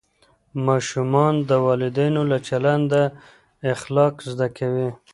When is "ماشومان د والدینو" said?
0.67-2.21